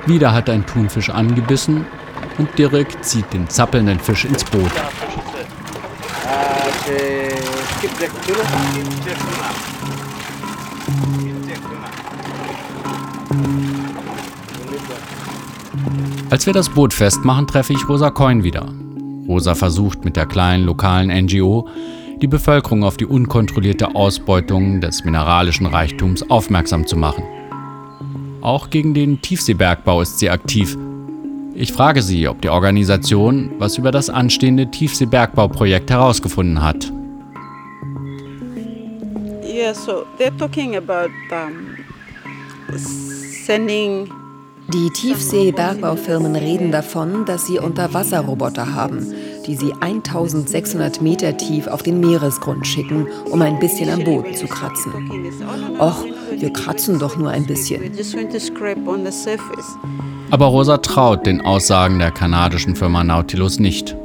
[0.06, 1.86] Wieder hat ein Thunfisch angebissen
[2.38, 4.72] und Dirk zieht den zappelnden Fisch ins Boot.
[16.30, 18.66] Als wir das Boot festmachen, treffe ich Rosa Coin wieder.
[19.28, 21.68] Rosa versucht mit der kleinen lokalen NGO
[22.22, 27.26] die Bevölkerung auf die unkontrollierte Ausbeutung des mineralischen Reichtums aufmerksam zu machen.
[28.40, 30.78] Auch gegen den Tiefseebergbau ist sie aktiv.
[31.54, 36.93] Ich frage sie, ob die Organisation was über das anstehende Tiefseebergbauprojekt herausgefunden hat.
[39.64, 41.78] Yeah, so they're talking about um,
[42.76, 44.12] sending
[44.74, 49.14] Die Tiefsee-Bergbaufirmen reden davon, dass sie Unterwasserroboter haben,
[49.48, 54.48] die sie 1600 Meter tief auf den Meeresgrund schicken, um ein bisschen am Boden zu
[54.48, 54.92] kratzen.
[55.80, 56.04] Och,
[56.38, 57.84] wir kratzen doch nur ein bisschen.
[60.30, 63.96] Aber Rosa traut den Aussagen der kanadischen Firma Nautilus nicht.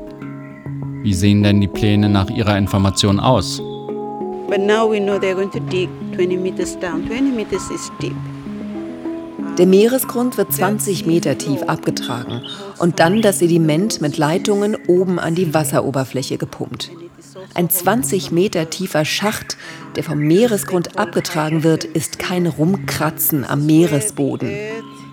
[1.02, 3.60] Wie sehen denn die Pläne nach ihrer Information aus?
[9.58, 12.40] Der Meeresgrund wird 20 Meter tief abgetragen
[12.78, 16.90] und dann das Sediment mit Leitungen oben an die Wasseroberfläche gepumpt.
[17.52, 19.58] Ein 20 Meter tiefer Schacht,
[19.96, 24.50] der vom Meeresgrund abgetragen wird, ist kein Rumkratzen am Meeresboden.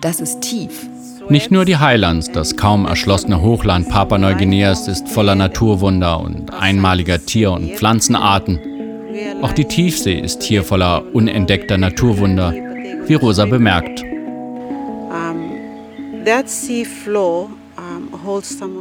[0.00, 0.86] Das ist tief.
[1.28, 7.52] Nicht nur die Highlands, das kaum erschlossene Hochland Papua-Neuguineas ist voller Naturwunder und einmaliger Tier-
[7.52, 8.75] und Pflanzenarten.
[9.42, 12.52] Auch die Tiefsee ist hier voller unentdeckter Naturwunder,
[13.06, 14.02] wie Rosa bemerkt.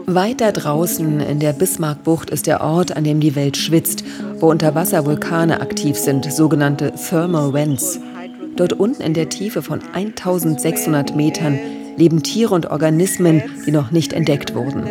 [0.08, 4.04] Weiter draußen in der Bismarckbucht ist der Ort, an dem die Welt schwitzt,
[4.40, 8.00] wo Unterwasservulkane aktiv sind, sogenannte Thermal Vents.
[8.56, 11.60] Dort unten in der Tiefe von 1600 Metern
[11.98, 14.88] leben Tiere und Organismen, die noch nicht entdeckt wurden,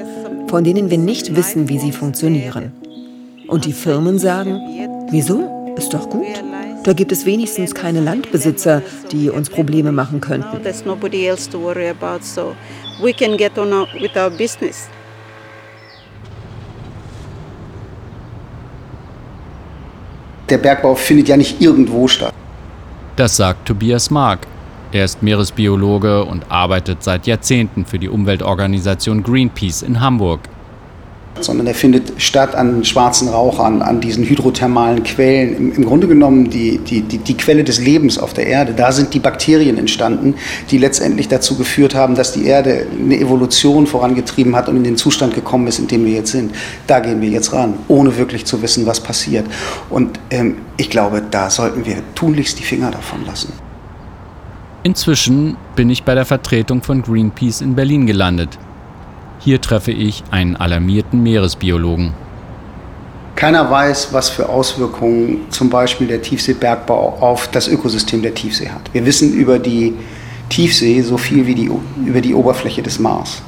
[0.46, 2.72] von denen wir nicht wissen, wie sie funktionieren.
[3.48, 4.61] Und die Firmen sagen,
[5.14, 5.74] wieso?
[5.77, 6.27] Ist doch gut.
[6.83, 10.62] Da gibt es wenigstens keine Landbesitzer, die uns Probleme machen könnten.
[20.50, 22.35] Der Bergbau findet ja nicht irgendwo statt.
[23.16, 24.46] Das sagt Tobias Mark.
[24.92, 30.40] Er ist Meeresbiologe und arbeitet seit Jahrzehnten für die Umweltorganisation Greenpeace in Hamburg
[31.40, 35.57] sondern er findet statt an schwarzen Rauch, an, an diesen hydrothermalen Quellen.
[35.57, 38.73] Im, Im, Grunde genommen die, die, die, die Quelle des Lebens auf der Erde.
[38.73, 40.35] Da sind die Bakterien entstanden,
[40.70, 44.97] die letztendlich dazu geführt haben, dass die Erde eine Evolution vorangetrieben hat und in den
[44.97, 46.55] Zustand gekommen ist, in dem wir jetzt sind.
[46.87, 49.47] Da gehen wir jetzt ran, ohne wirklich zu wissen, was passiert.
[49.90, 53.53] Und ähm, ich glaube, da sollten wir tunlichst die Finger davon lassen.
[54.83, 58.59] Inzwischen bin ich bei der Vertretung von Greenpeace in Berlin gelandet.
[59.44, 62.14] Hier treffe ich einen alarmierten Meeresbiologen.
[63.37, 68.80] Keiner weiß, was für Auswirkungen zum Beispiel der Tiefseebergbau auf das Ökosystem der Tiefsee hat.
[68.94, 69.92] Wir wissen über die
[70.48, 71.70] Tiefsee so viel wie die,
[72.07, 73.42] über die Oberfläche des Mars.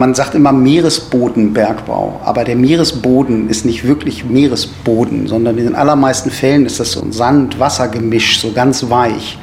[0.00, 6.32] Man sagt immer Meeresbodenbergbau, aber der Meeresboden ist nicht wirklich Meeresboden, sondern in den allermeisten
[6.32, 9.38] Fällen ist das so ein Sand-Wasser-Gemisch, so ganz weich.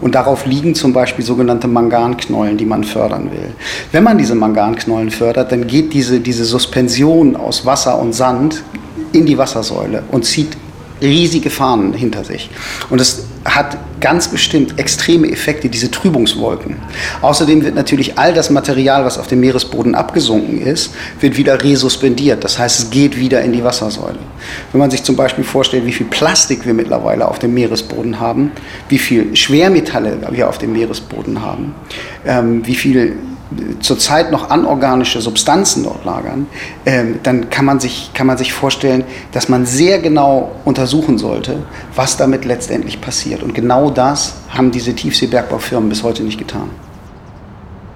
[0.00, 3.54] Und darauf liegen zum Beispiel sogenannte Manganknollen, die man fördern will.
[3.92, 8.62] Wenn man diese Manganknollen fördert, dann geht diese, diese Suspension aus Wasser und Sand
[9.12, 10.56] in die Wassersäule und zieht
[11.02, 12.50] riesige Fahnen hinter sich.
[12.88, 16.76] Und es hat ganz bestimmt extreme Effekte, diese Trübungswolken.
[17.22, 22.44] Außerdem wird natürlich all das Material, was auf dem Meeresboden abgesunken ist, wird wieder resuspendiert.
[22.44, 24.18] Das heißt, es geht wieder in die Wassersäule.
[24.72, 28.52] Wenn man sich zum Beispiel vorstellt, wie viel Plastik wir mittlerweile auf dem Meeresboden haben,
[28.88, 31.74] wie viel Schwermetalle wir auf dem Meeresboden haben,
[32.26, 33.16] ähm, wie viel
[33.80, 36.46] zurzeit noch anorganische Substanzen dort lagern,
[36.86, 41.62] ähm, dann kann man, sich, kann man sich vorstellen, dass man sehr genau untersuchen sollte,
[41.94, 43.42] was damit letztendlich passiert.
[43.42, 46.70] Und genau das haben diese Tiefseebergbaufirmen bis heute nicht getan.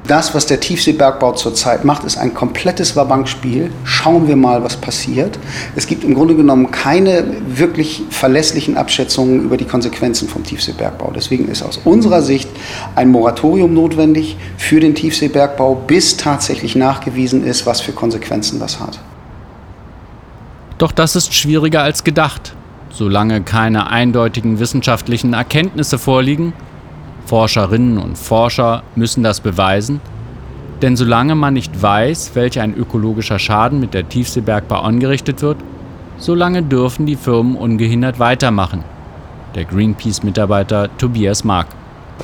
[0.06, 3.70] Das, was der Tiefseebergbau zurzeit macht, ist ein komplettes Wabankspiel.
[3.84, 5.38] Schauen wir mal, was passiert.
[5.76, 11.10] Es gibt im Grunde genommen keine wirklich verlässlichen Abschätzungen über die Konsequenzen vom Tiefseebergbau.
[11.14, 12.50] Deswegen ist aus unserer Sicht
[12.94, 19.00] ein Moratorium notwendig für den Tiefseebergbau, bis tatsächlich nachgewiesen ist, was für Konsequenzen das hat.
[20.76, 22.54] Doch das ist schwieriger als gedacht.
[22.90, 26.52] Solange keine eindeutigen wissenschaftlichen Erkenntnisse vorliegen,
[27.26, 30.00] Forscherinnen und Forscher müssen das beweisen,
[30.82, 35.56] denn solange man nicht weiß, welch ein ökologischer Schaden mit der Tiefseebergbau angerichtet wird,
[36.18, 38.84] solange dürfen die Firmen ungehindert weitermachen.
[39.54, 41.68] Der Greenpeace-Mitarbeiter Tobias Mark.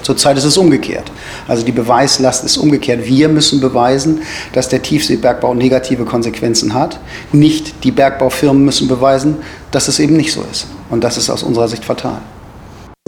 [0.02, 1.10] Zurzeit ist es umgekehrt.
[1.48, 3.06] Also die Beweislast ist umgekehrt.
[3.06, 4.22] Wir müssen beweisen,
[4.52, 7.00] dass der Tiefseebergbau negative Konsequenzen hat.
[7.32, 9.38] Nicht die Bergbaufirmen müssen beweisen,
[9.70, 10.66] dass es eben nicht so ist.
[10.90, 12.20] Und das ist aus unserer Sicht fatal.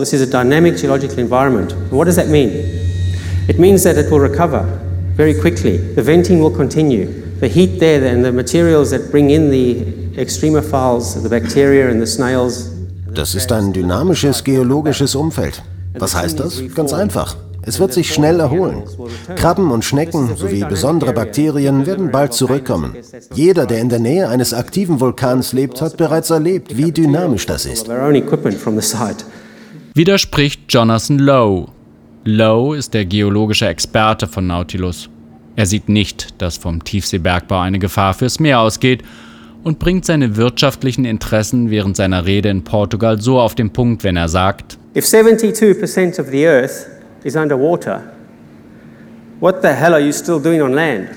[0.03, 1.75] This is a dynamic geological environment.
[1.93, 2.51] What does that mean?
[3.47, 4.65] It means that it will recover
[5.15, 5.77] very quickly.
[5.77, 7.07] The venting will continue.
[7.39, 9.85] The heat there and the materials that bring in the
[10.21, 12.69] extremophiles, the bacteria and the snails.
[13.15, 15.63] Das ist ein dynamisches geologisches Umfeld.
[15.97, 16.61] Was heißt das?
[16.75, 17.37] Ganz einfach.
[17.65, 18.83] Es wird sich schnell erholen.
[19.37, 22.97] Krabben und Schnecken sowie besondere Bakterien werden bald zurückkommen.
[23.35, 27.67] Jeder, der in der Nähe eines aktiven Vulkans lebt, hat bereits erlebt, wie dynamisch das
[27.67, 27.89] ist.
[29.95, 31.69] Widerspricht Jonathan Lowe.
[32.25, 35.11] Lowe ist der geologische Experte von Nautilus.
[35.55, 39.03] Er sieht nicht, dass vom Tiefseebergbau eine Gefahr fürs Meer ausgeht
[39.65, 44.17] und bringt seine wirtschaftlichen Interessen während seiner Rede in Portugal so auf den Punkt, wenn
[44.17, 46.87] er sagt, If 72% of the earth
[47.23, 48.03] is underwater,
[49.41, 51.09] what the hell are you still doing on land?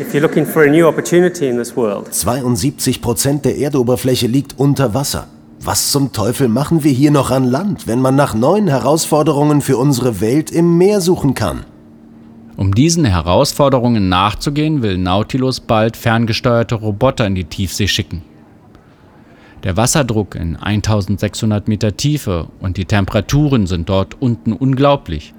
[0.00, 2.12] If you're looking for a new opportunity in this world.
[2.12, 5.28] 72 Prozent der Erdoberfläche liegt unter Wasser.
[5.60, 9.76] Was zum Teufel machen wir hier noch an Land, wenn man nach neuen Herausforderungen für
[9.76, 11.64] unsere Welt im Meer suchen kann?
[12.56, 18.22] Um diesen Herausforderungen nachzugehen, will Nautilus bald ferngesteuerte Roboter in die Tiefsee schicken.
[19.64, 25.34] Der Wasserdruck in 1600 Meter Tiefe und die Temperaturen sind dort unten unglaublich.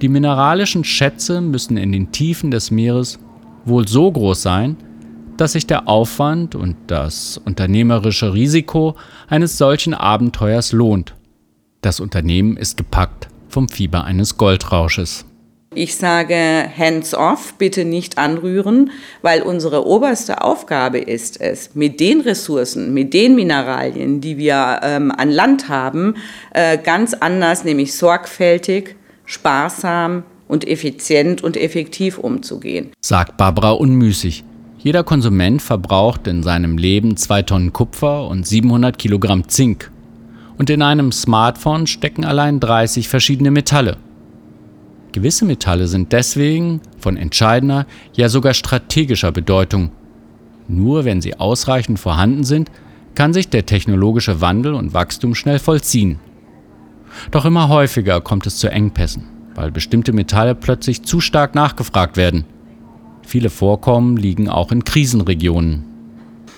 [0.00, 3.18] Die mineralischen Schätze müssen in den Tiefen des Meeres
[3.66, 4.76] wohl so groß sein,
[5.38, 8.96] dass sich der Aufwand und das unternehmerische Risiko
[9.28, 11.14] eines solchen Abenteuers lohnt.
[11.80, 15.24] Das Unternehmen ist gepackt vom Fieber eines Goldrausches.
[15.74, 18.90] Ich sage hands off, bitte nicht anrühren,
[19.22, 25.12] weil unsere oberste Aufgabe ist es, mit den Ressourcen, mit den Mineralien, die wir ähm,
[25.12, 26.14] an Land haben,
[26.52, 32.90] äh, ganz anders, nämlich sorgfältig, sparsam und effizient und effektiv umzugehen.
[33.00, 34.44] Sagt Barbara unmüßig.
[34.88, 39.90] Jeder Konsument verbraucht in seinem Leben zwei Tonnen Kupfer und 700 Kilogramm Zink.
[40.56, 43.98] Und in einem Smartphone stecken allein 30 verschiedene Metalle.
[45.12, 49.90] Gewisse Metalle sind deswegen von entscheidender, ja sogar strategischer Bedeutung.
[50.68, 52.70] Nur wenn sie ausreichend vorhanden sind,
[53.14, 56.18] kann sich der technologische Wandel und Wachstum schnell vollziehen.
[57.30, 59.24] Doch immer häufiger kommt es zu Engpässen,
[59.54, 62.46] weil bestimmte Metalle plötzlich zu stark nachgefragt werden.
[63.28, 65.84] Viele Vorkommen liegen auch in Krisenregionen.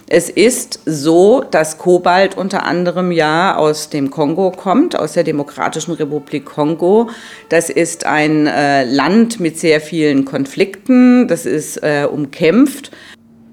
[0.07, 5.95] Es ist so, dass Kobalt unter anderem ja aus dem Kongo kommt, aus der Demokratischen
[5.95, 7.11] Republik Kongo.
[7.49, 12.93] Das ist ein äh, Land mit sehr vielen Konflikten, das ist äh, umkämpft.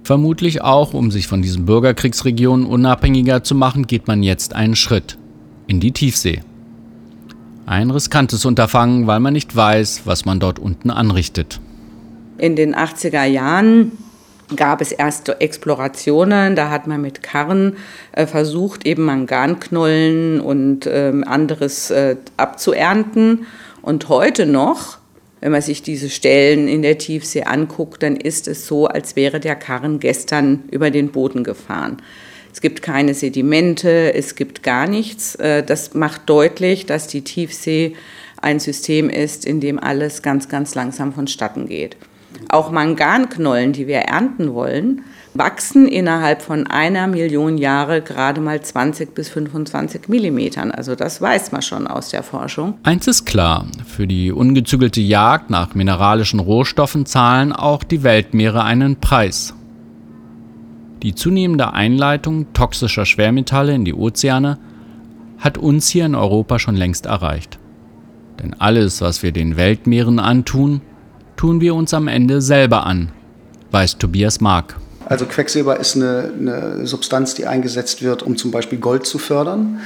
[0.03, 5.17] Vermutlich auch, um sich von diesen Bürgerkriegsregionen unabhängiger zu machen, geht man jetzt einen Schritt
[5.65, 6.41] in die Tiefsee.
[7.65, 11.59] Ein riskantes Unterfangen, weil man nicht weiß, was man dort unten anrichtet.
[12.37, 13.91] In den 80er Jahren
[14.55, 16.55] gab es erste Explorationen.
[16.55, 17.77] Da hat man mit Karren
[18.13, 23.45] äh, versucht, eben Manganknollen und ähm, anderes äh, abzuernten.
[23.81, 24.97] Und heute noch,
[25.41, 29.39] wenn man sich diese Stellen in der Tiefsee anguckt, dann ist es so, als wäre
[29.39, 31.97] der Karren gestern über den Boden gefahren.
[32.53, 35.35] Es gibt keine Sedimente, es gibt gar nichts.
[35.35, 37.95] Äh, das macht deutlich, dass die Tiefsee
[38.41, 41.97] ein System ist, in dem alles ganz, ganz langsam vonstatten geht.
[42.49, 45.01] Auch Manganknollen, die wir ernten wollen,
[45.33, 50.71] wachsen innerhalb von einer Million Jahre gerade mal 20 bis 25 Millimetern.
[50.71, 52.75] Also das weiß man schon aus der Forschung.
[52.83, 58.99] Eins ist klar, für die ungezügelte Jagd nach mineralischen Rohstoffen zahlen auch die Weltmeere einen
[58.99, 59.53] Preis.
[61.03, 64.57] Die zunehmende Einleitung toxischer Schwermetalle in die Ozeane
[65.37, 67.59] hat uns hier in Europa schon längst erreicht.
[68.39, 70.81] Denn alles, was wir den Weltmeeren antun,
[71.37, 73.11] tun wir uns am Ende selber an,
[73.71, 74.75] weiß Tobias Mark.
[75.05, 79.79] Also Quecksilber ist eine, eine, Substanz, die eingesetzt wird, um zum Beispiel Gold zu fördern.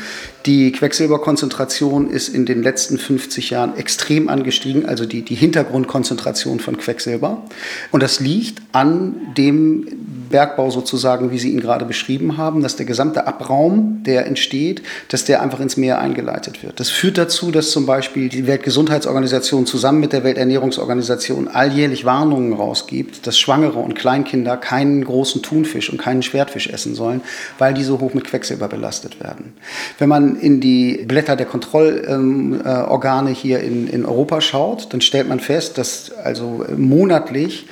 [0.46, 6.78] Die Quecksilberkonzentration ist in den letzten 50 Jahren extrem angestiegen, also die, die Hintergrundkonzentration von
[6.78, 7.44] Quecksilber.
[7.92, 9.86] Und das liegt an dem
[10.32, 15.26] Bergbau sozusagen, wie Sie ihn gerade beschrieben haben, dass der gesamte Abraum, der entsteht, dass
[15.26, 16.80] der einfach ins Meer eingeleitet wird.
[16.80, 23.28] Das führt dazu, dass zum Beispiel die Weltgesundheitsorganisation zusammen mit der Welternährungsorganisation alljährlich Warnungen rausgibt,
[23.28, 27.22] dass Schwangere und Kleinkinder keinen großen Thunfisch und keinen Schwertfisch essen sollen,
[27.60, 29.54] weil die so hoch mit Quecksilber belastet werden.
[30.00, 35.02] Wenn man in die Blätter der Kontrollorgane ähm, äh, hier in, in Europa schaut, dann
[35.02, 37.68] stellt man fest, dass also monatlich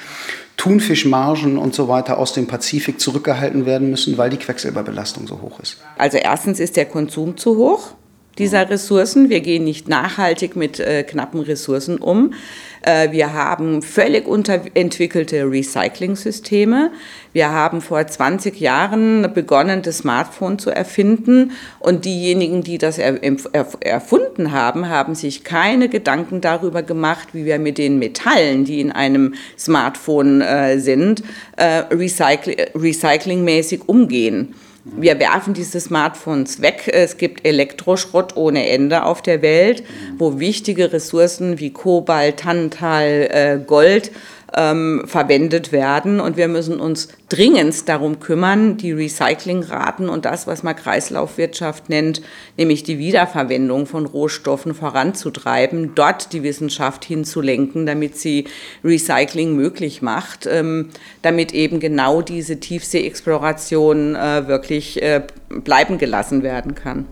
[0.58, 5.60] Thunfischmargen und so weiter aus dem Pazifik zurückgehalten werden müssen, weil die Quecksilberbelastung so hoch
[5.62, 5.78] ist.
[5.98, 7.94] Also erstens ist der Konsum zu hoch.
[8.40, 9.30] Dieser Ressourcen.
[9.30, 12.34] Wir gehen nicht nachhaltig mit äh, knappen Ressourcen um.
[12.82, 16.92] Äh, wir haben völlig unterentwickelte Recycling-Systeme.
[17.34, 21.52] Wir haben vor 20 Jahren begonnen, das Smartphone zu erfinden.
[21.80, 27.46] Und diejenigen, die das er, er, erfunden haben, haben sich keine Gedanken darüber gemacht, wie
[27.46, 31.24] wir mit den Metallen, die in einem Smartphone äh, sind,
[31.58, 34.56] äh, recycl recyclingmäßig umgehen.
[34.86, 36.90] Wir werfen diese Smartphones weg.
[36.92, 39.84] Es gibt Elektroschrott ohne Ende auf der Welt,
[40.18, 44.12] wo wichtige Ressourcen wie Kobalt, Tantal, äh, Gold
[44.56, 46.20] ähm, verwendet werden.
[46.20, 52.22] Und wir müssen uns dringend darum kümmern, die Recyclingraten und das, was man Kreislaufwirtschaft nennt,
[52.58, 58.46] nämlich die Wiederverwendung von Rohstoffen voranzutreiben, dort die Wissenschaft hinzulenken, damit sie
[58.84, 60.90] Recycling möglich macht, ähm,
[61.22, 67.06] damit eben genau diese Tiefseeexploration äh, wirklich äh, bleiben gelassen werden kann.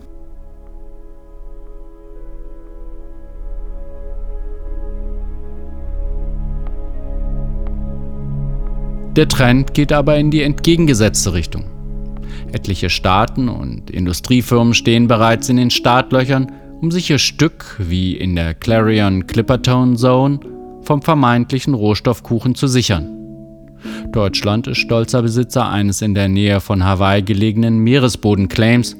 [9.18, 11.64] Der Trend geht aber in die entgegengesetzte Richtung.
[12.52, 18.36] Etliche Staaten und Industriefirmen stehen bereits in den Startlöchern, um sich ihr Stück, wie in
[18.36, 20.38] der Clarion Clippertone Zone,
[20.82, 23.08] vom vermeintlichen Rohstoffkuchen zu sichern.
[24.12, 28.96] Deutschland ist stolzer Besitzer eines in der Nähe von Hawaii gelegenen Meeresbodenclaims,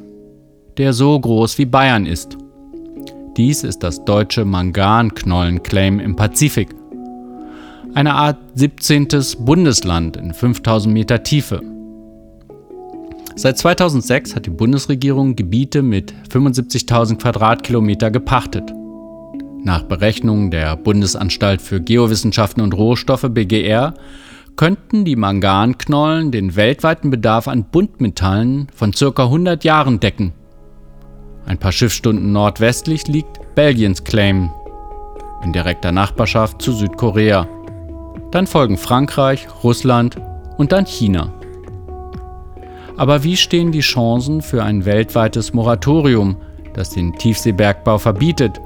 [0.78, 2.36] der so groß wie Bayern ist.
[3.36, 6.74] Dies ist das deutsche Manganknollenclaim im Pazifik
[7.94, 9.08] eine Art 17.
[9.40, 11.60] Bundesland in 5000 Meter Tiefe.
[13.34, 18.74] Seit 2006 hat die Bundesregierung Gebiete mit 75.000 Quadratkilometer gepachtet.
[19.62, 23.94] Nach Berechnungen der Bundesanstalt für Geowissenschaften und Rohstoffe BGR
[24.56, 29.24] könnten die Manganknollen den weltweiten Bedarf an Buntmetallen von ca.
[29.24, 30.32] 100 Jahren decken.
[31.46, 34.50] Ein paar Schiffsstunden nordwestlich liegt Belgiens Claim,
[35.44, 37.48] in direkter Nachbarschaft zu Südkorea.
[38.30, 40.16] Dann folgen Frankreich, Russland
[40.56, 41.32] und dann China.
[42.96, 46.36] Aber wie stehen die Chancen für ein weltweites Moratorium,
[46.74, 48.60] das den Tiefseebergbau verbietet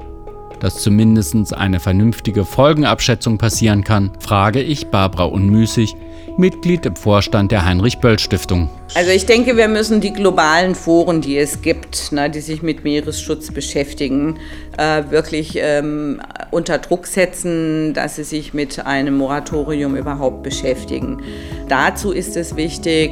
[0.63, 5.93] dass zumindest eine vernünftige Folgenabschätzung passieren kann, frage ich Barbara Unmüßig,
[6.37, 8.69] Mitglied im Vorstand der Heinrich-Böll-Stiftung.
[8.95, 12.85] Also ich denke, wir müssen die globalen Foren, die es gibt, ne, die sich mit
[12.85, 14.39] Meeresschutz beschäftigen,
[14.77, 21.21] äh, wirklich ähm, unter Druck setzen, dass sie sich mit einem Moratorium überhaupt beschäftigen.
[21.67, 23.11] Dazu ist es wichtig,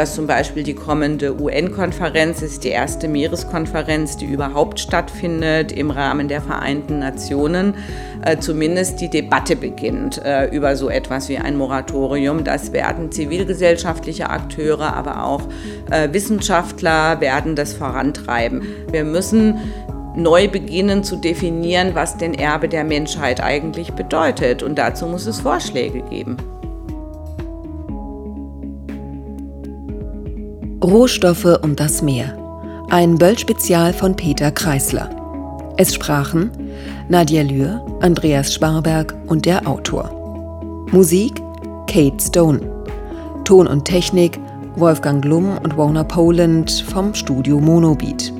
[0.00, 6.26] dass zum Beispiel die kommende UN-Konferenz ist die erste Meereskonferenz, die überhaupt stattfindet im Rahmen
[6.26, 7.74] der Vereinten Nationen,
[8.24, 12.44] äh, zumindest die Debatte beginnt äh, über so etwas wie ein Moratorium.
[12.44, 15.42] Das werden zivilgesellschaftliche Akteure, aber auch
[15.90, 18.62] äh, Wissenschaftler werden das vorantreiben.
[18.90, 19.58] Wir müssen
[20.16, 24.62] neu beginnen zu definieren, was denn Erbe der Menschheit eigentlich bedeutet.
[24.62, 26.38] Und dazu muss es Vorschläge geben.
[30.82, 32.36] Rohstoffe und das Meer.
[32.88, 35.10] Ein Böll-Spezial von Peter Kreisler.
[35.76, 36.50] Es sprachen
[37.08, 40.10] Nadia Lühr, Andreas Sparberg und der Autor.
[40.90, 41.42] Musik
[41.86, 42.60] Kate Stone.
[43.44, 44.40] Ton und Technik
[44.76, 48.32] Wolfgang Glum und Warner Poland vom Studio Monobeat.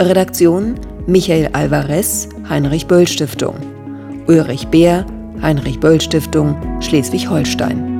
[0.00, 0.74] Redaktion
[1.06, 3.54] Michael Alvarez, Heinrich Böll Stiftung.
[4.26, 5.06] Ulrich Beer,
[5.40, 7.93] Heinrich Böll Stiftung, Schleswig-Holstein.